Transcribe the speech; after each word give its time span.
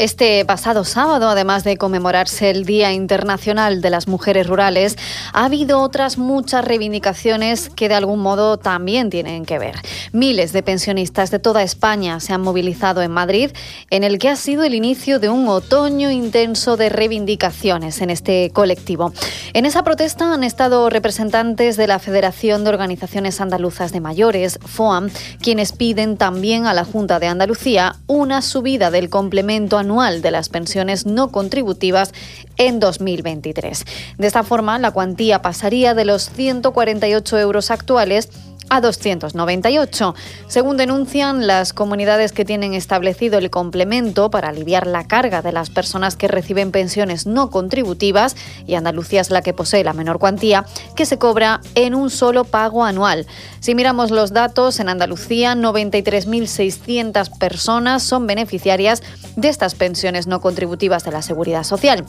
Este 0.00 0.42
pasado 0.46 0.84
sábado, 0.84 1.28
además 1.28 1.62
de 1.62 1.76
conmemorarse 1.76 2.48
el 2.48 2.64
Día 2.64 2.90
Internacional 2.90 3.82
de 3.82 3.90
las 3.90 4.08
Mujeres 4.08 4.46
Rurales, 4.46 4.96
ha 5.34 5.44
habido 5.44 5.82
otras 5.82 6.16
muchas 6.16 6.64
reivindicaciones 6.64 7.68
que 7.68 7.90
de 7.90 7.96
algún 7.96 8.20
modo 8.20 8.56
también 8.56 9.10
tienen 9.10 9.44
que 9.44 9.58
ver. 9.58 9.74
Miles 10.12 10.54
de 10.54 10.62
pensionistas 10.62 11.30
de 11.30 11.38
toda 11.38 11.62
España 11.62 12.18
se 12.20 12.32
han 12.32 12.40
movilizado 12.40 13.02
en 13.02 13.10
Madrid, 13.10 13.50
en 13.90 14.02
el 14.02 14.18
que 14.18 14.30
ha 14.30 14.36
sido 14.36 14.64
el 14.64 14.74
inicio 14.74 15.18
de 15.18 15.28
un 15.28 15.46
otoño 15.48 16.10
intenso 16.10 16.78
de 16.78 16.88
reivindicaciones 16.88 18.00
en 18.00 18.08
este 18.08 18.48
colectivo. 18.54 19.12
En 19.52 19.66
esa 19.66 19.84
protesta 19.84 20.32
han 20.32 20.44
estado 20.44 20.88
representantes 20.88 21.76
de 21.76 21.86
la 21.86 21.98
Federación 21.98 22.64
de 22.64 22.70
Organizaciones 22.70 23.38
Andaluzas 23.42 23.92
de 23.92 24.00
Mayores, 24.00 24.60
FOAM, 24.64 25.10
quienes 25.42 25.72
piden 25.72 26.16
también 26.16 26.66
a 26.66 26.72
la 26.72 26.86
Junta 26.86 27.18
de 27.18 27.26
Andalucía 27.26 27.96
una 28.06 28.40
subida 28.40 28.90
del 28.90 29.10
complemento 29.10 29.76
anual 29.76 29.89
de 29.90 30.30
las 30.30 30.48
pensiones 30.48 31.04
no 31.04 31.32
contributivas 31.32 32.12
en 32.58 32.78
2023. 32.78 33.84
De 34.18 34.26
esta 34.26 34.44
forma, 34.44 34.78
la 34.78 34.92
cuantía 34.92 35.42
pasaría 35.42 35.94
de 35.94 36.04
los 36.04 36.30
148 36.30 37.38
euros 37.38 37.72
actuales 37.72 38.28
a 38.70 38.80
298. 38.80 40.14
Según 40.46 40.76
denuncian 40.76 41.46
las 41.46 41.72
comunidades 41.72 42.32
que 42.32 42.44
tienen 42.44 42.72
establecido 42.72 43.38
el 43.38 43.50
complemento 43.50 44.30
para 44.30 44.48
aliviar 44.48 44.86
la 44.86 45.06
carga 45.06 45.42
de 45.42 45.52
las 45.52 45.68
personas 45.68 46.16
que 46.16 46.28
reciben 46.28 46.72
pensiones 46.72 47.26
no 47.26 47.50
contributivas, 47.50 48.36
y 48.66 48.74
Andalucía 48.74 49.20
es 49.20 49.30
la 49.30 49.42
que 49.42 49.52
posee 49.52 49.84
la 49.84 49.92
menor 49.92 50.18
cuantía, 50.18 50.64
que 50.96 51.04
se 51.04 51.18
cobra 51.18 51.60
en 51.74 51.94
un 51.94 52.08
solo 52.10 52.44
pago 52.44 52.84
anual. 52.84 53.26
Si 53.60 53.74
miramos 53.74 54.10
los 54.10 54.32
datos, 54.32 54.80
en 54.80 54.88
Andalucía 54.88 55.54
93.600 55.54 57.36
personas 57.38 58.02
son 58.02 58.26
beneficiarias 58.26 59.02
de 59.36 59.48
estas 59.48 59.74
pensiones 59.74 60.26
no 60.26 60.40
contributivas 60.40 61.04
de 61.04 61.12
la 61.12 61.22
Seguridad 61.22 61.64
Social 61.64 62.06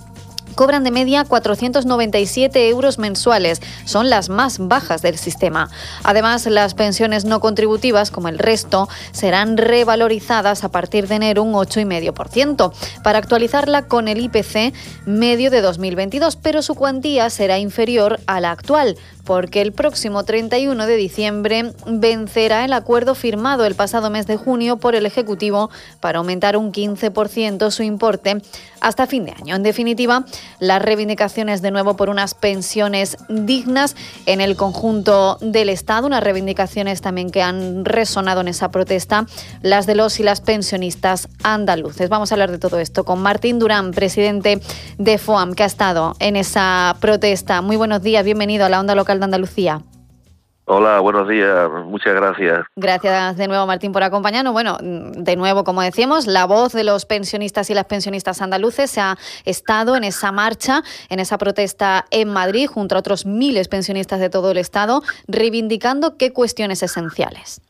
cobran 0.55 0.83
de 0.83 0.91
media 0.91 1.25
497 1.25 2.69
euros 2.69 2.97
mensuales. 2.97 3.61
Son 3.85 4.09
las 4.09 4.29
más 4.29 4.57
bajas 4.59 5.01
del 5.01 5.17
sistema. 5.17 5.69
Además, 6.03 6.45
las 6.45 6.73
pensiones 6.73 7.25
no 7.25 7.39
contributivas, 7.39 8.11
como 8.11 8.27
el 8.27 8.39
resto, 8.39 8.89
serán 9.11 9.57
revalorizadas 9.57 10.63
a 10.63 10.69
partir 10.69 11.07
de 11.07 11.15
enero 11.15 11.43
un 11.43 11.53
8,5% 11.53 12.73
para 13.03 13.19
actualizarla 13.19 13.87
con 13.87 14.07
el 14.07 14.19
IPC 14.21 14.73
medio 15.05 15.51
de 15.51 15.61
2022, 15.61 16.35
pero 16.35 16.61
su 16.61 16.75
cuantía 16.75 17.29
será 17.29 17.59
inferior 17.59 18.19
a 18.27 18.39
la 18.39 18.51
actual, 18.51 18.97
porque 19.25 19.61
el 19.61 19.71
próximo 19.71 20.23
31 20.23 20.85
de 20.85 20.95
diciembre 20.95 21.73
vencerá 21.85 22.65
el 22.65 22.73
acuerdo 22.73 23.15
firmado 23.15 23.65
el 23.65 23.75
pasado 23.75 24.09
mes 24.09 24.27
de 24.27 24.37
junio 24.37 24.77
por 24.77 24.95
el 24.95 25.05
Ejecutivo 25.05 25.69
para 25.99 26.19
aumentar 26.19 26.57
un 26.57 26.71
15% 26.71 27.71
su 27.71 27.83
importe 27.83 28.41
hasta 28.79 29.07
fin 29.07 29.25
de 29.25 29.31
año. 29.31 29.55
En 29.55 29.63
definitiva, 29.63 30.25
las 30.59 30.81
reivindicaciones 30.81 31.61
de 31.61 31.71
nuevo 31.71 31.95
por 31.95 32.09
unas 32.09 32.33
pensiones 32.33 33.17
dignas 33.29 33.95
en 34.25 34.41
el 34.41 34.55
conjunto 34.55 35.37
del 35.41 35.69
Estado, 35.69 36.07
unas 36.07 36.23
reivindicaciones 36.23 37.01
también 37.01 37.29
que 37.29 37.41
han 37.41 37.85
resonado 37.85 38.41
en 38.41 38.47
esa 38.47 38.71
protesta, 38.71 39.25
las 39.61 39.85
de 39.85 39.95
los 39.95 40.19
y 40.19 40.23
las 40.23 40.41
pensionistas 40.41 41.27
andaluces. 41.43 42.09
Vamos 42.09 42.31
a 42.31 42.35
hablar 42.35 42.51
de 42.51 42.59
todo 42.59 42.79
esto 42.79 43.03
con 43.03 43.21
Martín 43.21 43.59
Durán, 43.59 43.91
presidente 43.91 44.61
de 44.97 45.17
FOAM, 45.17 45.53
que 45.53 45.63
ha 45.63 45.67
estado 45.67 46.15
en 46.19 46.35
esa 46.35 46.95
protesta. 46.99 47.61
Muy 47.61 47.77
buenos 47.77 48.01
días, 48.01 48.23
bienvenido 48.25 48.65
a 48.65 48.69
la 48.69 48.79
onda 48.79 48.95
local 48.95 49.19
de 49.19 49.25
Andalucía. 49.25 49.81
Hola, 50.65 50.99
buenos 50.99 51.27
días, 51.27 51.69
muchas 51.85 52.13
gracias. 52.13 52.65
Gracias 52.75 53.35
de 53.35 53.47
nuevo, 53.47 53.65
Martín, 53.65 53.91
por 53.91 54.03
acompañarnos. 54.03 54.53
Bueno, 54.53 54.77
de 54.81 55.35
nuevo, 55.35 55.63
como 55.63 55.81
decíamos, 55.81 56.27
la 56.27 56.45
voz 56.45 56.71
de 56.71 56.83
los 56.83 57.05
pensionistas 57.05 57.69
y 57.69 57.73
las 57.73 57.85
pensionistas 57.85 58.41
andaluces 58.41 58.91
se 58.91 59.01
ha 59.01 59.17
estado 59.43 59.95
en 59.95 60.03
esa 60.03 60.31
marcha, 60.31 60.83
en 61.09 61.19
esa 61.19 61.37
protesta 61.37 62.05
en 62.11 62.31
Madrid, 62.31 62.67
junto 62.67 62.95
a 62.95 62.99
otros 62.99 63.25
miles 63.25 63.67
pensionistas 63.67 64.19
de 64.19 64.29
todo 64.29 64.51
el 64.51 64.57
Estado, 64.57 65.01
reivindicando 65.27 66.15
qué 66.17 66.31
cuestiones 66.31 66.83
esenciales. 66.83 67.61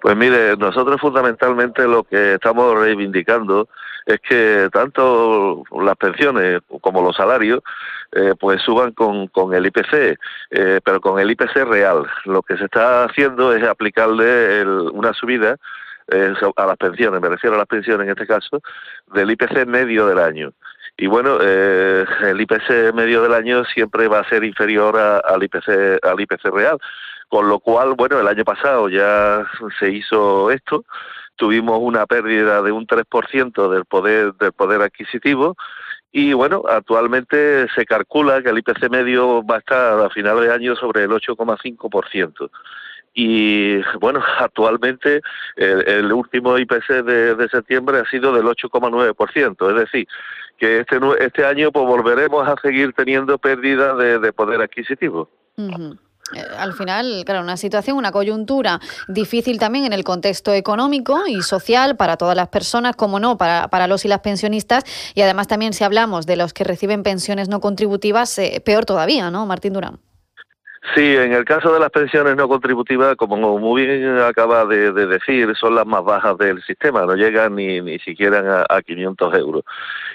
Pues 0.00 0.16
mire, 0.16 0.56
nosotros 0.56 1.00
fundamentalmente 1.00 1.82
lo 1.82 2.04
que 2.04 2.34
estamos 2.34 2.78
reivindicando 2.78 3.68
es 4.06 4.20
que 4.20 4.68
tanto 4.72 5.64
las 5.82 5.96
pensiones 5.96 6.60
como 6.80 7.02
los 7.02 7.16
salarios 7.16 7.60
eh, 8.12 8.34
pues 8.38 8.62
suban 8.62 8.92
con, 8.92 9.26
con 9.26 9.52
el 9.52 9.66
IPC, 9.66 10.16
eh, 10.50 10.80
pero 10.84 11.00
con 11.00 11.18
el 11.18 11.30
IPC 11.32 11.64
real. 11.64 12.06
Lo 12.24 12.40
que 12.42 12.56
se 12.56 12.64
está 12.64 13.04
haciendo 13.04 13.52
es 13.52 13.64
aplicarle 13.64 14.64
una 14.64 15.12
subida 15.12 15.56
eh, 16.08 16.32
a 16.56 16.66
las 16.66 16.76
pensiones, 16.76 17.20
me 17.20 17.28
refiero 17.28 17.56
a 17.56 17.58
las 17.58 17.66
pensiones 17.66 18.06
en 18.06 18.12
este 18.12 18.26
caso, 18.26 18.62
del 19.12 19.32
IPC 19.32 19.66
medio 19.66 20.06
del 20.06 20.20
año. 20.20 20.52
Y 20.96 21.08
bueno, 21.08 21.38
el 21.40 22.40
IPC 22.40 22.94
medio 22.94 23.20
del 23.22 23.34
año 23.34 23.64
siempre 23.66 24.08
va 24.08 24.20
a 24.20 24.28
ser 24.30 24.44
inferior 24.44 24.96
al 24.96 25.42
IPC 25.42 25.98
al 26.02 26.18
IPC 26.18 26.44
real, 26.44 26.78
con 27.28 27.48
lo 27.48 27.58
cual, 27.58 27.94
bueno, 27.98 28.18
el 28.18 28.28
año 28.28 28.44
pasado 28.44 28.88
ya 28.88 29.44
se 29.78 29.90
hizo 29.90 30.50
esto, 30.50 30.86
tuvimos 31.36 31.78
una 31.80 32.06
pérdida 32.06 32.62
de 32.62 32.72
un 32.72 32.86
3% 32.86 33.70
del 33.70 33.84
poder 33.84 34.34
del 34.34 34.52
poder 34.52 34.82
adquisitivo 34.82 35.56
y 36.18 36.32
bueno, 36.32 36.62
actualmente 36.66 37.66
se 37.74 37.84
calcula 37.84 38.42
que 38.42 38.48
el 38.48 38.56
IPC 38.56 38.88
medio 38.88 39.44
va 39.44 39.56
a 39.56 39.58
estar 39.58 40.00
a 40.00 40.08
final 40.08 40.40
de 40.40 40.50
año 40.50 40.74
sobre 40.74 41.04
el 41.04 41.10
8,5%. 41.10 42.50
Y 43.12 43.82
bueno, 43.98 44.22
actualmente 44.38 45.20
el, 45.56 46.10
último 46.10 46.56
IPC 46.56 47.04
de, 47.04 47.48
septiembre 47.50 47.98
ha 47.98 48.08
sido 48.08 48.32
del 48.32 48.46
8,9%. 48.46 49.70
Es 49.70 49.76
decir, 49.76 50.08
que 50.56 50.80
este, 50.80 50.98
este 51.20 51.44
año 51.44 51.70
pues 51.70 51.84
volveremos 51.84 52.48
a 52.48 52.54
seguir 52.62 52.94
teniendo 52.94 53.36
pérdida 53.36 53.94
de, 53.94 54.32
poder 54.32 54.62
adquisitivo. 54.62 55.28
Eh, 55.58 55.96
al 56.58 56.72
final, 56.72 57.22
claro, 57.24 57.42
una 57.42 57.56
situación, 57.56 57.96
una 57.96 58.12
coyuntura 58.12 58.80
difícil 59.08 59.58
también 59.58 59.84
en 59.84 59.92
el 59.92 60.04
contexto 60.04 60.52
económico 60.52 61.26
y 61.26 61.42
social 61.42 61.96
para 61.96 62.16
todas 62.16 62.36
las 62.36 62.48
personas, 62.48 62.96
como 62.96 63.20
no, 63.20 63.38
para, 63.38 63.68
para 63.68 63.86
los 63.86 64.04
y 64.04 64.08
las 64.08 64.20
pensionistas. 64.20 64.84
Y 65.14 65.22
además 65.22 65.46
también 65.46 65.72
si 65.72 65.84
hablamos 65.84 66.26
de 66.26 66.36
los 66.36 66.52
que 66.52 66.64
reciben 66.64 67.02
pensiones 67.02 67.48
no 67.48 67.60
contributivas, 67.60 68.36
eh, 68.38 68.60
peor 68.64 68.84
todavía, 68.84 69.30
¿no, 69.30 69.46
Martín 69.46 69.72
Durán? 69.72 70.00
Sí, 70.94 71.16
en 71.16 71.32
el 71.32 71.44
caso 71.44 71.72
de 71.72 71.80
las 71.80 71.90
pensiones 71.90 72.36
no 72.36 72.48
contributivas, 72.48 73.16
como 73.16 73.58
muy 73.58 73.86
bien 73.86 74.18
acaba 74.18 74.64
de, 74.66 74.92
decir, 74.92 75.54
son 75.56 75.74
las 75.74 75.86
más 75.86 76.04
bajas 76.04 76.38
del 76.38 76.62
sistema, 76.62 77.04
no 77.04 77.16
llegan 77.16 77.56
ni, 77.56 77.80
ni 77.80 77.98
siquiera 77.98 78.64
a, 78.68 78.76
a 78.76 78.82
500 78.82 79.34
euros. 79.34 79.64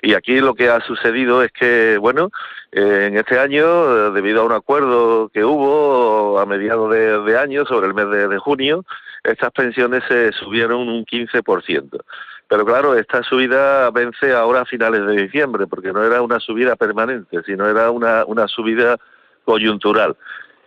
Y 0.02 0.14
aquí 0.14 0.40
lo 0.40 0.56
que 0.56 0.70
ha 0.70 0.80
sucedido 0.82 1.44
es 1.44 1.52
que, 1.52 1.98
bueno, 1.98 2.32
eh, 2.72 3.08
en 3.08 3.18
este 3.18 3.38
año, 3.38 3.66
eh, 3.66 4.12
debido 4.12 4.42
a 4.42 4.46
un 4.46 4.54
acuerdo 4.54 5.30
que 5.30 5.44
hubo 5.44 6.40
a 6.40 6.46
mediados 6.46 6.90
de, 6.92 7.38
año, 7.38 7.66
sobre 7.66 7.88
el 7.88 7.94
mes 7.94 8.10
de, 8.10 8.38
junio, 8.38 8.86
estas 9.24 9.52
pensiones 9.52 10.04
se 10.08 10.32
subieron 10.32 10.88
un 10.88 11.06
15%. 11.06 12.00
Pero 12.48 12.66
claro, 12.66 12.96
esta 12.96 13.24
subida 13.24 13.92
vence 13.92 14.34
ahora 14.34 14.62
a 14.62 14.66
finales 14.66 15.06
de 15.06 15.24
diciembre, 15.24 15.68
porque 15.68 15.92
no 15.92 16.04
era 16.04 16.22
una 16.22 16.40
subida 16.40 16.76
permanente, 16.76 17.42
sino 17.46 17.68
era 17.68 17.92
una, 17.92 18.26
una 18.26 18.48
subida 18.48 18.98
coyuntural. 19.44 20.16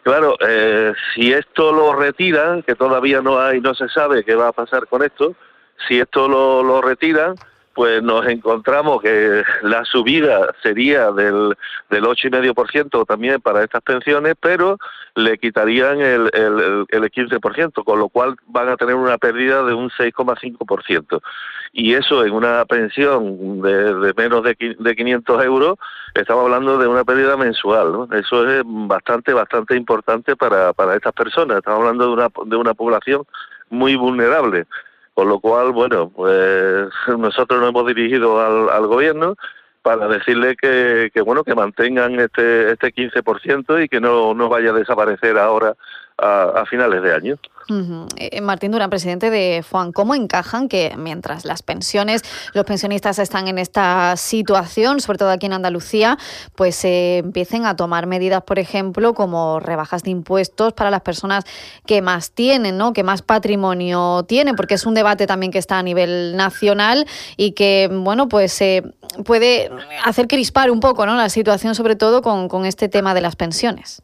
Claro, 0.05 0.37
eh, 0.47 0.93
si 1.15 1.33
esto 1.33 1.73
lo 1.73 1.95
retiran, 1.95 2.62
que 2.62 2.75
todavía 2.75 3.23
no 3.23 3.41
hay, 3.41 3.62
no 3.62 3.75
se 3.75 3.89
sabe 3.89 4.23
qué 4.23 4.35
va 4.35 4.49
a 4.49 4.53
pasar 4.53 4.87
con 4.87 5.03
esto, 5.03 5.35
si 5.89 5.99
esto 5.99 6.29
lo, 6.29 6.62
lo 6.62 6.83
retiran, 6.83 7.35
pues 7.75 8.03
nos 8.03 8.26
encontramos 8.26 9.03
que 9.03 9.43
la 9.62 9.85
subida 9.85 10.55
sería 10.62 11.11
del, 11.11 11.56
del 11.91 12.05
8,5% 12.05 13.06
también 13.06 13.41
para 13.41 13.65
estas 13.65 13.82
pensiones, 13.82 14.35
pero 14.41 14.79
le 15.15 15.38
quitarían 15.38 16.00
el, 16.00 16.31
el, 16.32 16.87
el 16.88 17.03
15%, 17.11 17.85
con 17.85 17.99
lo 17.99 18.09
cual 18.09 18.37
van 18.47 18.69
a 18.69 18.76
tener 18.76 18.94
una 18.94 19.19
pérdida 19.19 19.65
de 19.65 19.75
un 19.75 19.91
6,5%. 19.91 21.21
Y 21.73 21.94
eso 21.94 22.25
en 22.25 22.32
una 22.32 22.65
pensión 22.67 23.61
de, 23.61 23.94
de 23.94 24.15
menos 24.17 24.44
de, 24.44 24.56
de 24.79 24.97
500 24.97 25.44
euros, 25.44 25.79
estamos 26.15 26.44
hablando 26.44 26.79
de 26.79 26.87
una 26.87 27.05
pérdida 27.05 27.37
mensual. 27.37 28.06
Eso 28.12 28.49
es 28.49 28.62
bastante, 28.65 29.32
bastante 29.32 29.77
importante 29.77 30.37
para, 30.37 30.73
para 30.73 30.94
estas 30.94 31.12
personas. 31.12 31.59
Estamos 31.59 31.81
hablando 31.81 32.06
de 32.06 32.12
una, 32.12 32.29
de 32.47 32.56
una 32.56 32.75
población 32.75 33.25
muy 33.70 33.97
vulnerable. 33.97 34.67
Con 35.14 35.28
lo 35.28 35.38
cual, 35.38 35.72
bueno, 35.72 36.11
pues 36.11 36.88
nosotros 37.19 37.61
nos 37.61 37.70
hemos 37.70 37.87
dirigido 37.87 38.40
al, 38.40 38.69
al 38.69 38.87
gobierno 38.87 39.37
para 39.82 40.08
decirle 40.08 40.56
que, 40.56 41.11
que 41.12 41.20
bueno 41.20 41.44
que 41.44 41.55
mantengan 41.55 42.19
este 42.19 42.72
este 42.72 42.93
15% 42.94 43.84
y 43.84 43.88
que 43.88 44.00
no, 44.00 44.32
no 44.32 44.49
vaya 44.49 44.70
a 44.70 44.72
desaparecer 44.72 45.37
ahora 45.37 45.75
a, 46.19 46.64
finales 46.66 47.02
de 47.02 47.14
año. 47.14 47.38
Eh, 48.16 48.40
Martín 48.43 48.72
Durán, 48.72 48.90
presidente 48.90 49.31
de 49.31 49.62
FOAN, 49.62 49.93
¿cómo 49.93 50.14
encajan 50.14 50.69
que 50.69 50.94
mientras 50.99 51.46
las 51.46 51.62
pensiones, 51.62 52.22
los 52.52 52.64
pensionistas 52.64 53.19
están 53.19 53.49
en 53.49 53.58
esta 53.58 54.16
situación, 54.16 55.00
sobre 55.00 55.19
todo 55.19 55.31
aquí 55.31 55.46
en 55.46 55.55
Andalucía, 55.55 56.19
pues 56.56 56.76
se 56.76 57.19
empiecen 57.19 57.64
a 57.64 57.75
tomar 57.75 58.06
medidas, 58.06 58.43
por 58.43 58.58
ejemplo, 58.58 59.14
como 59.14 59.61
rebajas 59.61 60.02
de 60.02 60.11
impuestos 60.11 60.75
para 60.75 60.90
las 60.90 61.00
personas 61.00 61.44
que 61.87 62.02
más 62.02 62.32
tienen, 62.32 62.76
¿no? 62.76 62.93
que 62.93 63.02
más 63.02 63.22
patrimonio 63.22 64.25
tienen, 64.28 64.56
porque 64.56 64.75
es 64.75 64.84
un 64.84 64.94
debate 64.94 65.26
también 65.26 65.50
que 65.50 65.58
está 65.58 65.78
a 65.78 65.82
nivel 65.82 66.37
nacional 66.37 67.06
y 67.38 67.52
que, 67.52 67.88
bueno, 67.90 68.28
pues 68.28 68.52
se 68.52 68.82
puede 69.25 69.70
hacer 70.05 70.28
crispar 70.28 70.70
un 70.70 70.81
poco 70.81 71.06
¿no? 71.06 71.17
la 71.17 71.31
situación, 71.31 71.75
sobre 71.75 71.96
todo 71.96 72.20
con 72.20 72.67
este 72.67 72.90
tema 72.90 73.14
de 73.14 73.22
las 73.22 73.37
pensiones. 73.37 74.04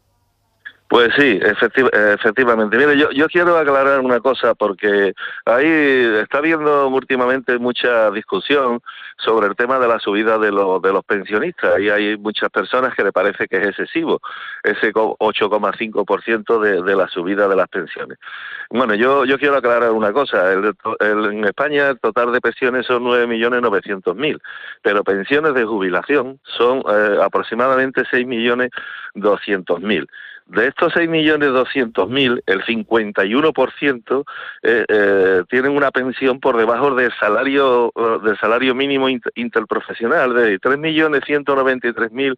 Pues 0.90 1.10
sí, 1.16 1.40
efectivamente. 1.40 2.76
Mire, 2.76 2.98
yo, 2.98 3.10
yo 3.12 3.28
quiero 3.28 3.56
aclarar 3.56 4.00
una 4.00 4.18
cosa 4.18 4.56
porque 4.56 5.14
ahí 5.44 5.68
está 6.20 6.38
habiendo 6.38 6.88
últimamente 6.88 7.56
mucha 7.60 8.10
discusión 8.10 8.80
sobre 9.16 9.46
el 9.46 9.54
tema 9.54 9.78
de 9.78 9.86
la 9.86 10.00
subida 10.00 10.36
de, 10.36 10.50
los 10.50 10.82
de 10.82 10.92
los 10.92 11.04
pensionistas 11.04 11.78
y 11.78 11.90
hay 11.90 12.18
muchas 12.18 12.50
personas 12.50 12.92
que 12.96 13.04
le 13.04 13.12
parece 13.12 13.46
que 13.46 13.58
es 13.58 13.68
excesivo 13.68 14.20
ese 14.64 14.92
8,5% 14.92 16.60
de, 16.60 16.82
de 16.82 16.96
la 16.96 17.06
subida 17.06 17.46
de 17.46 17.54
las 17.54 17.68
pensiones. 17.68 18.18
Bueno, 18.68 18.96
yo, 18.96 19.24
yo 19.24 19.38
quiero 19.38 19.58
aclarar 19.58 19.92
una 19.92 20.12
cosa. 20.12 20.52
El, 20.52 20.74
en 20.98 21.44
España 21.44 21.90
el 21.90 22.00
total 22.00 22.32
de 22.32 22.40
pensiones 22.40 22.86
son 22.86 23.04
9.900.000, 23.04 24.40
pero 24.82 25.04
pensiones 25.04 25.54
de 25.54 25.64
jubilación 25.64 26.40
son 26.42 26.82
eh, 26.88 27.16
aproximadamente 27.22 28.02
6.200.000. 28.02 30.08
De 30.50 30.66
estos 30.66 30.92
6.200.000, 30.94 32.42
el 32.44 32.64
51% 32.64 34.24
eh, 34.62 34.84
eh, 34.88 35.42
tienen 35.48 35.70
una 35.70 35.92
pensión 35.92 36.40
por 36.40 36.56
debajo 36.56 36.92
del 36.96 37.12
salario 37.20 37.92
eh, 37.94 38.18
del 38.24 38.36
salario 38.36 38.74
mínimo 38.74 39.08
interprofesional 39.08 40.34
de 40.34 40.60
3.193.000 40.60 42.34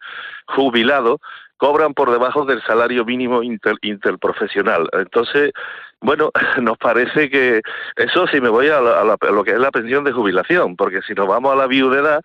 jubilados 0.47 1.21
cobran 1.63 1.95
por 1.95 2.11
debajo 2.11 2.45
del 2.45 2.61
salario 2.65 3.05
mínimo 3.05 3.41
interprofesional. 3.41 4.89
Entonces, 4.95 5.53
bueno, 6.01 6.33
nos 6.61 6.77
parece 6.77 7.31
que 7.31 7.63
eso 7.95 8.27
si 8.27 8.41
me 8.41 8.49
voy 8.49 8.67
a, 8.67 8.81
lo 8.81 9.45
que 9.45 9.53
es 9.53 9.61
la 9.61 9.71
pensión 9.71 10.03
de 10.03 10.11
jubilación, 10.11 10.75
porque 10.75 11.03
si 11.03 11.15
nos 11.15 11.29
vamos 11.29 11.53
a 11.53 11.57
la 11.57 11.69
viudedad, 11.69 12.21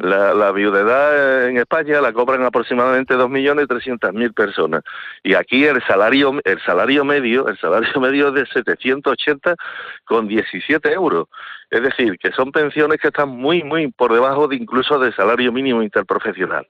la, 0.00 0.50
viudedad 0.50 1.46
en 1.46 1.58
España 1.58 2.00
la 2.00 2.12
cobran 2.12 2.42
aproximadamente 2.42 3.14
2.300.000 3.14 4.34
personas 4.34 4.82
y 5.22 5.34
aquí 5.34 5.64
el 5.64 5.80
salario 5.84 6.40
el 6.44 6.60
salario 6.62 7.04
medio 7.04 7.46
el 7.46 7.56
salario 7.58 7.88
medio 8.00 8.28
es 8.28 8.34
de 8.34 8.46
780 8.46 9.54
con 10.04 10.26
17 10.26 10.92
euros. 10.92 11.28
Es 11.70 11.82
decir, 11.82 12.18
que 12.18 12.32
son 12.32 12.50
pensiones 12.50 12.98
que 13.00 13.06
están 13.06 13.28
muy 13.28 13.62
muy 13.62 13.86
por 13.92 14.12
debajo 14.12 14.48
de 14.48 14.56
incluso 14.56 14.98
del 14.98 15.14
salario 15.14 15.52
mínimo 15.52 15.80
interprofesional. 15.80 16.66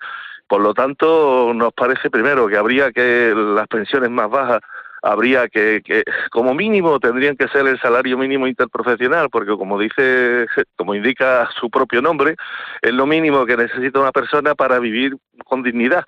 Por 0.50 0.62
lo 0.62 0.74
tanto, 0.74 1.52
nos 1.54 1.72
parece 1.72 2.10
primero 2.10 2.48
que 2.48 2.56
habría 2.56 2.90
que 2.90 3.32
las 3.36 3.68
pensiones 3.68 4.10
más 4.10 4.28
bajas 4.28 4.60
habría 5.00 5.46
que, 5.46 5.80
que, 5.80 6.02
como 6.32 6.54
mínimo 6.54 6.98
tendrían 6.98 7.36
que 7.36 7.46
ser 7.46 7.68
el 7.68 7.78
salario 7.78 8.18
mínimo 8.18 8.48
interprofesional 8.48 9.30
porque 9.30 9.56
como 9.56 9.78
dice 9.78 10.48
como 10.76 10.96
indica 10.96 11.48
su 11.58 11.70
propio 11.70 12.02
nombre 12.02 12.34
es 12.82 12.92
lo 12.92 13.06
mínimo 13.06 13.46
que 13.46 13.56
necesita 13.56 14.00
una 14.00 14.10
persona 14.10 14.56
para 14.56 14.80
vivir 14.80 15.16
con 15.44 15.62
dignidad. 15.62 16.04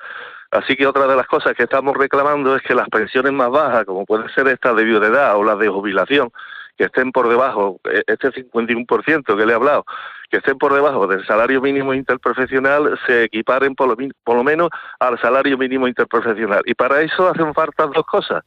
Así 0.51 0.75
que 0.75 0.89
otra 0.89 1.07
de 1.07 1.15
las 1.15 1.29
cosas 1.29 1.55
que 1.55 1.63
estamos 1.63 1.97
reclamando 1.97 2.57
es 2.57 2.63
que 2.63 2.75
las 2.75 2.89
pensiones 2.89 3.33
más 3.33 3.49
bajas 3.49 3.85
como 3.85 4.05
puede 4.05 4.29
ser 4.31 4.49
esta 4.49 4.75
de 4.75 4.83
viudedad 4.83 5.37
o 5.37 5.45
las 5.45 5.59
de 5.61 5.69
jubilación 5.69 6.33
que 6.77 6.85
estén 6.85 7.13
por 7.13 7.29
debajo, 7.29 7.81
e, 7.85 8.03
este 8.07 8.31
51% 8.33 9.37
que 9.37 9.47
le 9.47 9.53
he 9.53 9.57
hablado, 9.57 9.85
que 10.31 10.39
estén 10.39 10.57
por 10.57 10.73
debajo 10.73 11.07
del 11.07 11.25
salario 11.27 11.61
mínimo 11.61 11.93
interprofesional, 11.93 12.99
se 13.07 13.25
equiparen 13.25 13.75
por 13.75 13.89
lo, 13.89 13.97
por 14.25 14.37
lo 14.37 14.43
menos 14.43 14.71
al 14.99 15.21
salario 15.21 15.59
mínimo 15.59 15.87
interprofesional. 15.87 16.63
Y 16.65 16.75
para 16.75 17.03
eso 17.03 17.29
hacen 17.29 17.53
falta 17.53 17.87
dos 17.87 18.07
cosas. 18.07 18.43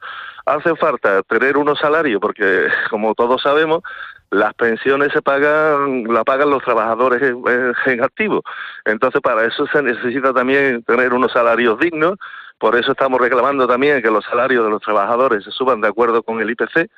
Hace 0.46 0.76
falta 0.76 1.22
tener 1.24 1.58
unos 1.58 1.78
salarios, 1.80 2.20
porque 2.20 2.68
como 2.90 3.14
todos 3.14 3.42
sabemos, 3.42 3.84
las 4.32 4.54
pensiones 4.56 5.14
se 5.14 5.22
pagan, 5.22 6.06
la 6.06 6.24
pagan 6.24 6.50
los 6.50 6.64
trabajadores 6.64 7.22
en, 7.22 7.44
en, 7.86 8.04
activo. 8.04 8.42
Entonces, 8.86 9.22
para 9.22 9.46
eso 9.46 9.68
se 9.68 9.84
necesita 9.84 10.34
también 10.34 10.84
tener 10.84 11.14
unos 11.14 11.32
salarios 11.32 11.78
dignos. 11.80 12.16
Por 12.58 12.76
eso 12.76 12.94
estamos 12.94 13.20
reclamando 13.20 13.68
también 13.68 14.02
que 14.02 14.10
los 14.10 14.26
salarios 14.26 14.64
de 14.64 14.72
los 14.72 14.82
trabajadores 14.82 15.44
se 15.44 15.52
suban 15.52 15.82
de 15.82 15.90
acuerdo 15.90 16.24
con 16.24 16.40
el 16.42 16.50
IPC 16.50 16.90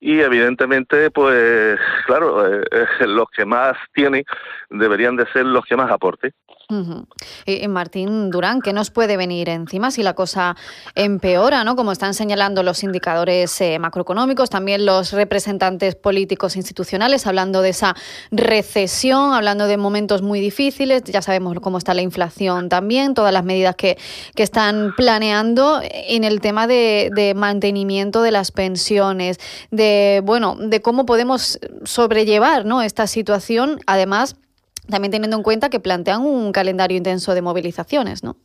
y 0.00 0.20
evidentemente, 0.20 1.10
pues 1.10 1.78
claro, 2.06 2.46
eh, 2.46 2.64
eh, 2.70 3.06
los 3.06 3.28
que 3.30 3.44
más 3.44 3.76
tienen 3.94 4.24
deberían 4.70 5.16
de 5.16 5.26
ser 5.32 5.46
los 5.46 5.64
que 5.64 5.76
más 5.76 5.90
aporten. 5.90 6.32
Y, 7.46 7.68
Martín 7.68 8.30
Durán, 8.30 8.60
¿qué 8.60 8.72
nos 8.72 8.90
puede 8.90 9.16
venir 9.16 9.48
encima 9.48 9.92
si 9.92 10.02
la 10.02 10.14
cosa 10.14 10.56
empeora, 10.96 11.62
¿no? 11.62 11.76
Como 11.76 11.92
están 11.92 12.12
señalando 12.12 12.64
los 12.64 12.82
indicadores 12.82 13.60
eh, 13.60 13.78
macroeconómicos, 13.78 14.50
también 14.50 14.84
los 14.84 15.12
representantes 15.12 15.94
políticos 15.94 16.56
institucionales, 16.56 17.26
hablando 17.26 17.62
de 17.62 17.68
esa 17.68 17.94
recesión, 18.32 19.32
hablando 19.32 19.68
de 19.68 19.76
momentos 19.76 20.22
muy 20.22 20.40
difíciles, 20.40 21.04
ya 21.04 21.22
sabemos 21.22 21.54
cómo 21.60 21.78
está 21.78 21.94
la 21.94 22.02
inflación 22.02 22.68
también, 22.68 23.14
todas 23.14 23.32
las 23.32 23.44
medidas 23.44 23.76
que, 23.76 23.96
que 24.34 24.42
están 24.42 24.92
planeando 24.96 25.80
en 25.82 26.24
el 26.24 26.40
tema 26.40 26.66
de, 26.66 27.10
de 27.14 27.34
mantenimiento 27.34 28.22
de 28.22 28.32
las 28.32 28.50
pensiones, 28.50 29.38
de 29.70 30.20
bueno, 30.24 30.56
de 30.58 30.82
cómo 30.82 31.06
podemos 31.06 31.60
sobrellevar, 31.84 32.64
¿no? 32.64 32.82
esta 32.82 33.06
situación, 33.06 33.78
además 33.86 34.36
también 34.88 35.10
teniendo 35.10 35.36
en 35.36 35.42
cuenta 35.42 35.70
que 35.70 35.80
plantean 35.80 36.22
un 36.22 36.52
calendario 36.52 36.96
intenso 36.96 37.34
de 37.34 37.42
movilizaciones, 37.42 38.22
¿no? 38.22 38.36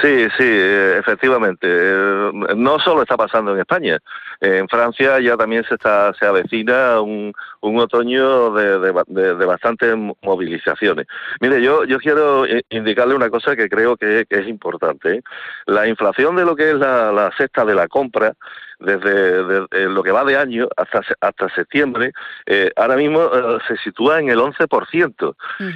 Sí, 0.00 0.26
sí, 0.38 0.44
eh, 0.44 0.96
efectivamente. 0.98 1.66
Eh, 1.68 2.30
no 2.56 2.78
solo 2.78 3.02
está 3.02 3.16
pasando 3.18 3.52
en 3.52 3.60
España. 3.60 3.98
En 4.40 4.66
Francia 4.68 5.20
ya 5.20 5.36
también 5.36 5.62
se 5.68 5.74
está 5.74 6.12
se 6.14 6.24
avecina 6.24 7.00
un, 7.00 7.34
un 7.64 7.78
otoño 7.78 8.50
de, 8.52 8.78
de, 8.78 9.44
bastantes 9.46 9.96
movilizaciones. 10.22 11.06
Mire, 11.40 11.62
yo 11.62 11.84
yo 11.84 11.98
quiero 11.98 12.44
indicarle 12.68 13.14
una 13.14 13.30
cosa 13.30 13.56
que 13.56 13.68
creo 13.68 13.96
que, 13.96 14.26
es 14.28 14.48
importante. 14.48 15.16
¿eh? 15.16 15.22
La 15.66 15.86
inflación 15.88 16.36
de 16.36 16.44
lo 16.44 16.54
que 16.54 16.70
es 16.70 16.76
la, 16.76 17.12
la 17.12 17.30
cesta 17.36 17.64
de 17.64 17.74
la 17.74 17.88
compra 17.88 18.34
desde, 18.78 19.66
eh, 19.70 19.88
lo 19.88 20.02
que 20.02 20.10
va 20.10 20.24
de 20.24 20.36
año 20.36 20.68
hasta 20.76 21.00
hasta 21.20 21.48
septiembre, 21.54 22.12
eh, 22.46 22.70
ahora 22.76 22.96
mismo 22.96 23.20
eh, 23.22 23.58
se 23.66 23.76
sitúa 23.78 24.20
en 24.20 24.28
el 24.28 24.38
11%. 24.38 25.34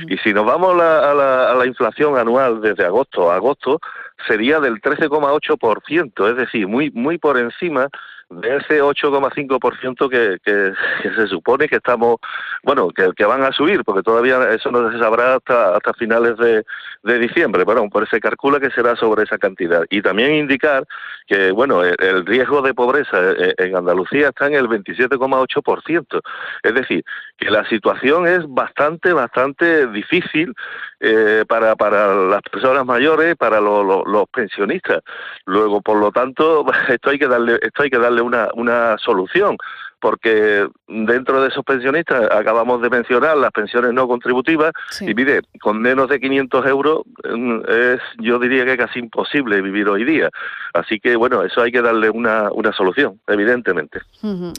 Y 0.08 0.18
si 0.18 0.32
nos 0.32 0.44
vamos 0.44 0.74
a 0.74 1.14
la, 1.14 1.50
a 1.50 1.54
la 1.54 1.66
inflación 1.66 2.18
anual 2.18 2.60
desde 2.60 2.84
agosto 2.84 3.30
a 3.30 3.36
agosto, 3.36 3.80
sería 4.26 4.60
del 4.60 4.80
13,8%, 4.80 6.30
es 6.30 6.36
decir, 6.36 6.66
muy 6.66 6.90
muy 6.90 7.18
por 7.18 7.38
encima 7.38 7.88
de 8.30 8.56
ese 8.56 8.82
8,5% 8.82 10.08
que, 10.10 10.38
que, 10.44 10.72
que 11.02 11.14
se 11.14 11.26
supone 11.28 11.66
que 11.66 11.76
estamos, 11.76 12.16
bueno, 12.62 12.90
que, 12.90 13.10
que, 13.16 13.24
van 13.24 13.42
a 13.42 13.52
subir, 13.52 13.84
porque 13.84 14.02
todavía 14.02 14.50
eso 14.50 14.70
no 14.70 14.90
se 14.92 14.98
sabrá 14.98 15.36
hasta, 15.36 15.76
hasta 15.76 15.94
finales 15.94 16.36
de, 16.36 16.64
diciembre, 17.18 17.64
bueno, 17.64 17.88
por 17.88 18.06
se 18.08 18.20
calcula 18.20 18.60
que 18.60 18.70
será 18.70 18.94
sobre 18.96 19.24
esa 19.24 19.38
cantidad. 19.38 19.84
Y 19.88 20.02
también 20.02 20.34
indicar 20.34 20.86
que, 21.26 21.52
bueno, 21.52 21.82
el, 21.82 22.26
riesgo 22.26 22.60
de 22.60 22.74
pobreza 22.74 23.16
eh, 23.32 23.54
en 23.56 23.76
Andalucía 23.76 24.28
está 24.28 24.46
en 24.46 24.54
el 24.54 24.68
27,8%. 24.68 26.20
Es 26.62 26.74
decir, 26.74 27.04
que 27.38 27.50
la 27.50 27.66
situación 27.68 28.26
es 28.26 28.46
bastante, 28.46 29.12
bastante 29.12 29.86
difícil 29.86 30.54
eh, 31.00 31.44
para, 31.48 31.76
para 31.76 32.14
las 32.14 32.42
personas 32.42 32.84
mayores, 32.84 33.36
para 33.36 33.60
los 33.60 34.28
pensionistas. 34.30 35.02
Luego, 35.46 35.80
por 35.80 35.98
lo 35.98 36.10
tanto, 36.10 36.66
esto 36.88 37.10
hay 37.10 37.18
que 37.18 37.28
darle, 37.28 37.58
esto 37.62 37.84
hay 37.84 37.90
que 37.90 37.98
darle 37.98 38.17
una, 38.20 38.48
una 38.54 38.96
solución 38.98 39.56
porque 40.00 40.66
dentro 40.86 41.42
de 41.42 41.48
esos 41.48 41.64
pensionistas 41.64 42.30
acabamos 42.30 42.80
de 42.82 42.90
mencionar 42.90 43.36
las 43.36 43.50
pensiones 43.50 43.92
no 43.92 44.06
contributivas 44.06 44.72
y 45.00 45.14
mire, 45.14 45.40
con 45.60 45.80
menos 45.80 46.08
de 46.08 46.20
500 46.20 46.66
euros 46.66 47.00
mm, 47.24 47.60
es 47.68 48.00
yo 48.18 48.38
diría 48.38 48.64
que 48.64 48.76
casi 48.76 49.00
imposible 49.00 49.60
vivir 49.60 49.88
hoy 49.88 50.04
día. 50.04 50.30
Así 50.74 51.00
que 51.00 51.16
bueno, 51.16 51.42
eso 51.42 51.62
hay 51.62 51.72
que 51.72 51.82
darle 51.82 52.10
una, 52.10 52.50
una 52.52 52.72
solución, 52.72 53.20
evidentemente. 53.26 54.00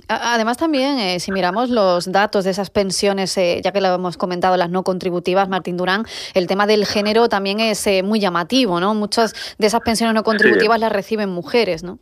Además 0.08 0.58
también, 0.58 1.00
eh, 1.00 1.20
si 1.20 1.32
miramos 1.32 1.70
los 1.70 2.12
datos 2.12 2.46
de 2.46 2.51
esas 2.51 2.70
pensiones, 2.70 3.38
eh, 3.38 3.62
ya 3.63 3.72
que 3.72 3.82
lo 3.82 3.94
hemos 3.94 4.18
comentado, 4.18 4.58
las 4.58 4.70
no 4.70 4.84
contributivas, 4.84 5.48
Martín 5.50 5.78
Durán, 5.78 6.04
el 6.34 6.48
tema 6.48 6.68
del 6.68 6.86
género 6.86 7.30
también 7.30 7.60
es 7.60 7.86
eh, 7.88 8.04
muy 8.04 8.20
llamativo, 8.20 8.80
¿no? 8.80 8.94
Muchas 8.94 9.56
de 9.58 9.68
esas 9.68 9.82
pensiones 9.82 10.13
no 10.13 10.24
contributivas 10.24 10.80
las 10.80 10.92
reciben 10.92 11.30
mujeres, 11.30 11.84
¿no? 11.84 12.00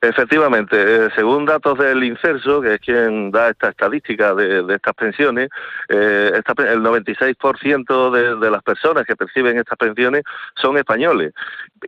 Efectivamente, 0.00 0.76
eh, 0.76 1.08
según 1.14 1.44
datos 1.44 1.76
del 1.78 2.04
Incerso, 2.04 2.60
que 2.60 2.74
es 2.74 2.80
quien 2.80 3.32
da 3.32 3.50
esta 3.50 3.70
estadística 3.70 4.32
de, 4.34 4.64
estas 4.72 4.94
pensiones, 4.94 5.48
eh, 5.88 6.32
el 6.34 6.80
96% 6.80 8.10
de, 8.10 8.36
de 8.36 8.50
las 8.50 8.62
personas 8.62 9.04
que 9.06 9.16
perciben 9.16 9.58
estas 9.58 9.76
pensiones 9.76 10.22
son 10.54 10.78
españoles. 10.78 11.32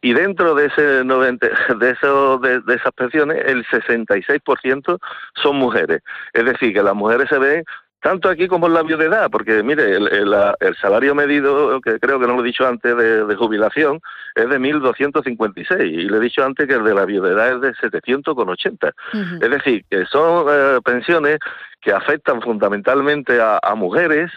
Y 0.03 0.13
dentro 0.13 0.55
de 0.55 0.67
ese 0.67 1.05
90, 1.05 1.49
de, 1.79 1.91
eso, 1.91 2.39
de, 2.39 2.61
de 2.61 2.75
esas 2.75 2.93
pensiones, 2.93 3.45
el 3.47 3.65
66% 3.67 4.99
son 5.41 5.57
mujeres. 5.57 6.03
Es 6.33 6.45
decir, 6.45 6.73
que 6.73 6.83
las 6.83 6.95
mujeres 6.95 7.29
se 7.29 7.39
ven 7.39 7.65
tanto 8.01 8.29
aquí 8.29 8.49
como 8.49 8.67
en 8.67 8.75
la 8.75 8.83
viudedad, 8.83 9.31
porque 9.31 9.63
mire, 9.63 9.97
el, 9.97 10.77
salario 10.81 11.15
medido, 11.15 11.81
que 11.81 11.99
creo 11.99 12.19
que 12.19 12.27
no 12.27 12.37
lo 12.37 12.43
he 12.43 12.47
dicho 12.47 12.67
antes, 12.67 12.97
de, 12.97 13.37
jubilación, 13.37 14.01
es 14.35 14.49
de 14.49 14.59
1.256, 14.59 15.87
y 15.87 16.09
le 16.09 16.17
he 16.17 16.21
dicho 16.21 16.45
antes 16.45 16.67
que 16.67 16.75
el 16.75 16.85
de 16.85 16.95
la 16.95 17.05
viudedad 17.05 17.55
es 17.57 17.61
de 17.61 17.75
780. 17.75 18.95
Es 19.41 19.51
decir, 19.51 19.85
que 19.91 20.07
son 20.07 20.47
eh, 20.51 20.79
pensiones 20.85 21.39
que 21.81 21.93
afectan 21.93 22.43
fundamentalmente 22.43 23.41
a, 23.41 23.75
mujeres 23.75 24.31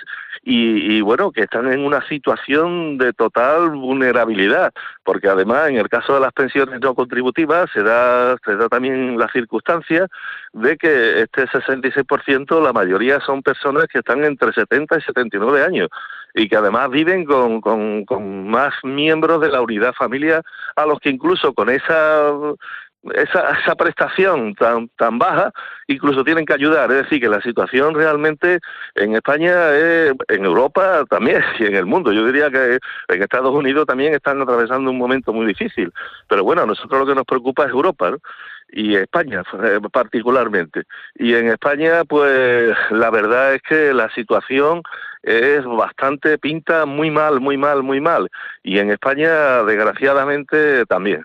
y, 0.43 1.01
bueno, 1.01 1.31
que 1.31 1.41
están 1.41 1.71
en 1.71 1.81
una 1.85 2.05
situación 2.07 2.97
de 2.97 3.13
total 3.13 3.71
vulnerabilidad, 3.71 4.73
porque 5.03 5.27
además 5.27 5.69
en 5.69 5.77
el 5.77 5.89
caso 5.89 6.13
de 6.13 6.19
las 6.21 6.33
pensiones 6.33 6.79
no 6.79 6.95
contributivas 6.95 7.69
se 7.71 7.83
da, 7.83 8.37
se 8.45 8.55
da 8.55 8.67
también 8.69 9.17
la 9.17 9.27
circunstancia 9.29 10.07
de 10.53 10.77
que 10.77 11.21
este 11.21 11.45
66% 11.47 12.61
la 12.61 12.73
mayoría 12.73 13.19
son 13.21 13.41
personas 13.41 13.87
que 13.87 13.99
están 13.99 14.23
entre 14.23 14.53
70 14.53 14.97
y 14.97 15.01
79 15.01 15.63
años 15.63 15.89
y 16.35 16.47
que 16.49 16.55
además 16.55 16.89
viven 16.89 17.25
con, 17.25 17.61
con, 17.61 18.05
con 18.05 18.49
más 18.49 18.73
miembros 18.83 19.41
de 19.41 19.49
la 19.49 19.61
unidad 19.61 19.93
familiar 19.93 20.43
a 20.75 20.85
los 20.85 20.99
que 20.99 21.09
incluso 21.09 21.53
con 21.53 21.69
esa 21.69 22.31
esa, 23.15 23.51
esa 23.59 23.75
prestación 23.75 24.55
tan, 24.55 24.89
tan 24.97 25.19
baja, 25.19 25.51
incluso 25.87 26.23
tienen 26.23 26.45
que 26.45 26.53
ayudar. 26.53 26.91
Es 26.91 27.03
decir, 27.03 27.19
que 27.19 27.29
la 27.29 27.41
situación 27.41 27.95
realmente 27.95 28.59
en 28.95 29.15
España, 29.15 29.75
en 29.75 30.45
Europa 30.45 31.03
también 31.09 31.43
y 31.59 31.65
en 31.65 31.75
el 31.75 31.85
mundo. 31.85 32.11
Yo 32.11 32.25
diría 32.25 32.49
que 32.49 32.79
en 33.09 33.23
Estados 33.23 33.53
Unidos 33.53 33.85
también 33.85 34.13
están 34.13 34.41
atravesando 34.41 34.91
un 34.91 34.97
momento 34.97 35.33
muy 35.33 35.45
difícil. 35.45 35.91
Pero 36.27 36.43
bueno, 36.43 36.63
a 36.63 36.65
nosotros 36.65 36.99
lo 37.01 37.05
que 37.05 37.15
nos 37.15 37.25
preocupa 37.25 37.65
es 37.65 37.71
Europa, 37.71 38.15
y 38.73 38.95
España 38.95 39.43
eh, 39.63 39.79
particularmente. 39.91 40.83
Y 41.15 41.33
en 41.35 41.49
España, 41.49 42.03
pues 42.05 42.75
la 42.91 43.09
verdad 43.09 43.55
es 43.55 43.61
que 43.61 43.93
la 43.93 44.09
situación 44.13 44.81
es 45.21 45.63
bastante 45.63 46.37
pinta 46.37 46.85
muy 46.85 47.09
mal, 47.09 47.39
muy 47.39 47.57
mal, 47.57 47.83
muy 47.83 48.01
mal. 48.01 48.29
Y 48.63 48.79
en 48.79 48.91
España, 48.91 49.63
desgraciadamente, 49.63 50.85
también. 50.85 51.23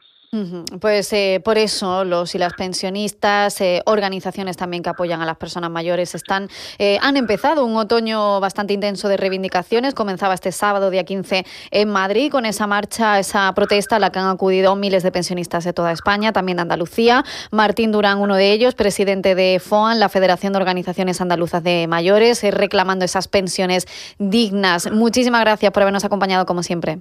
Pues 0.80 1.11
eh, 1.14 1.40
por 1.42 1.56
eso 1.56 2.04
los 2.04 2.35
y 2.35 2.38
las 2.38 2.52
pensionistas, 2.52 3.62
eh, 3.62 3.80
organizaciones 3.87 4.58
también 4.58 4.82
que 4.82 4.90
apoyan 4.90 5.23
a 5.23 5.26
las 5.26 5.38
personas 5.38 5.70
mayores, 5.70 6.14
están 6.14 6.50
eh, 6.78 6.99
han 7.00 7.16
empezado 7.16 7.64
un 7.64 7.76
otoño 7.76 8.38
bastante 8.38 8.75
intenso 8.75 9.08
de 9.08 9.16
reivindicaciones. 9.16 9.94
Comenzaba 9.94 10.35
este 10.35 10.52
sábado, 10.52 10.90
día 10.90 11.04
15, 11.04 11.47
en 11.70 11.88
Madrid, 11.88 12.30
con 12.30 12.44
esa 12.44 12.66
marcha, 12.66 13.18
esa 13.18 13.50
protesta 13.54 13.97
a 13.97 13.99
la 14.00 14.11
que 14.11 14.18
han 14.18 14.28
acudido 14.28 14.76
miles 14.76 15.02
de 15.02 15.12
pensionistas 15.12 15.64
de 15.64 15.73
toda 15.73 15.92
España, 15.92 16.30
también 16.30 16.56
de 16.56 16.62
Andalucía. 16.62 17.25
Martín 17.50 17.90
Durán, 17.90 18.18
uno 18.18 18.37
de 18.37 18.52
ellos, 18.52 18.75
presidente 18.75 19.35
de 19.35 19.62
FOAN, 19.64 19.99
la 19.99 20.11
Federación 20.11 20.52
de 20.52 20.58
Organizaciones 20.58 21.23
Andaluzas 21.23 21.62
de 21.62 21.87
Mayores, 21.88 22.42
reclamando 22.42 23.06
esas 23.06 23.28
pensiones 23.28 23.87
dignas. 24.18 24.92
Muchísimas 24.92 25.40
gracias 25.40 25.73
por 25.73 25.85
habernos 25.85 26.04
acompañado, 26.04 26.44
como 26.44 26.62
siempre. 26.62 26.99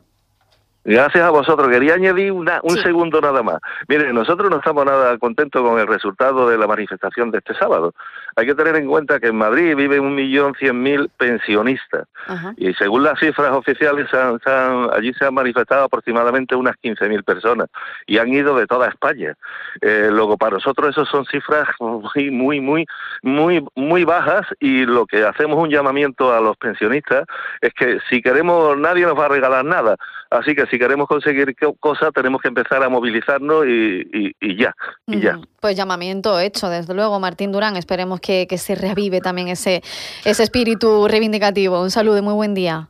Gracias 0.88 1.22
a 1.22 1.32
vosotros. 1.32 1.68
Quería 1.68 1.96
añadir 1.96 2.32
una, 2.32 2.62
un 2.64 2.78
segundo 2.78 3.20
nada 3.20 3.44
más. 3.44 3.60
Mire, 3.90 4.14
nosotros 4.14 4.50
no 4.50 4.56
estamos 4.56 4.86
nada 4.86 5.18
contentos 5.18 5.62
con 5.62 5.78
el 5.78 5.86
resultado 5.86 6.48
de 6.48 6.58
la 6.58 6.66
manifestación 6.66 7.30
de 7.30 7.40
este 7.40 7.54
sábado. 7.56 7.94
Hay 8.38 8.46
que 8.46 8.56
tener 8.56 8.78
en 8.78 8.88
cuenta 8.88 9.20
que 9.20 9.28
en 9.28 9.36
Madrid 9.36 9.76
viven 9.76 10.00
un 10.00 10.16
millón 10.16 10.56
cien 10.56 10.82
mil 10.82 11.10
pensionistas 11.18 12.08
y 12.56 12.74
según 12.76 13.04
las 13.04 13.20
cifras 13.20 13.52
oficiales 13.52 14.08
allí 14.14 15.12
se 15.14 15.26
han 15.26 15.34
manifestado 15.34 15.86
aproximadamente 15.86 16.56
unas 16.56 16.78
quince 16.78 17.10
mil 17.10 17.24
personas 17.24 17.68
y 18.06 18.20
han 18.20 18.30
ido 18.30 18.56
de 18.56 18.66
toda 18.66 18.88
España. 18.88 19.34
Eh, 19.82 20.10
luego 20.12 20.38
para 20.38 20.54
nosotros 20.54 20.92
eso 20.92 21.04
son 21.06 21.26
cifras 21.26 21.68
muy 21.80 22.32
muy 22.32 22.62
muy 22.62 22.86
muy 23.24 23.66
muy 23.76 24.04
bajas 24.06 24.46
y 24.60 24.86
lo 24.86 25.06
que 25.06 25.26
hacemos 25.26 25.58
un 25.58 25.70
llamamiento 25.70 26.32
a 26.32 26.40
los 26.40 26.56
pensionistas 26.58 27.26
es 27.60 27.74
que 27.74 28.00
si 28.10 28.22
queremos 28.22 28.78
nadie 28.78 29.06
nos 29.06 29.18
va 29.18 29.26
a 29.26 29.30
regalar 29.30 29.66
nada. 29.66 29.98
Así 30.30 30.56
que 30.56 30.66
si 30.68 30.77
queremos 30.80 31.08
conseguir 31.08 31.56
cosas 31.80 32.12
tenemos 32.14 32.42
que 32.42 32.48
empezar 32.48 32.84
a 32.84 32.90
movilizarnos 32.90 33.66
y, 33.68 34.58
ya, 34.58 34.76
y 35.06 35.20
ya. 35.20 35.40
Pues 35.60 35.76
llamamiento 35.76 36.40
hecho, 36.40 36.70
desde 36.70 36.94
luego, 36.94 37.20
Martín 37.20 37.52
Durán. 37.52 37.76
Esperemos 37.78 38.20
que, 38.20 38.48
que 38.48 38.58
se 38.58 38.76
reavive 38.76 39.22
también 39.22 39.48
ese, 39.48 39.82
ese 40.26 40.44
espíritu 40.44 41.08
reivindicativo. 41.08 41.82
Un 41.82 41.92
saludo 41.92 42.18
y 42.18 42.22
muy 42.22 42.34
buen 42.34 42.54
día. 42.54 42.90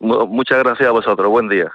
Muchas 0.00 0.58
gracias 0.58 0.88
a 0.88 0.92
vosotros. 0.92 1.28
Buen 1.28 1.48
día. 1.48 1.70